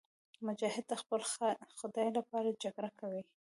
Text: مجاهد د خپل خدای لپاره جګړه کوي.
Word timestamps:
مجاهد 0.47 0.85
د 0.87 0.93
خپل 1.01 1.21
خدای 1.79 2.09
لپاره 2.17 2.57
جګړه 2.63 2.89
کوي. 2.99 3.21